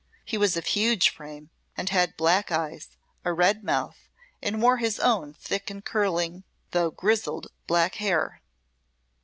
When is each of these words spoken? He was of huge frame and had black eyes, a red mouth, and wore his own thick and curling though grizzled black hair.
He 0.25 0.35
was 0.35 0.57
of 0.57 0.65
huge 0.65 1.11
frame 1.11 1.51
and 1.77 1.89
had 1.91 2.17
black 2.17 2.51
eyes, 2.51 2.97
a 3.23 3.31
red 3.31 3.63
mouth, 3.63 4.09
and 4.41 4.59
wore 4.59 4.77
his 4.77 4.99
own 4.99 5.35
thick 5.35 5.69
and 5.69 5.85
curling 5.85 6.43
though 6.71 6.89
grizzled 6.89 7.51
black 7.67 7.93
hair. 8.01 8.41